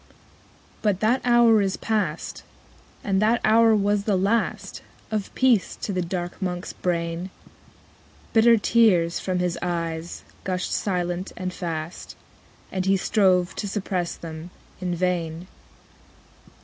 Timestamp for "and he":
12.71-12.97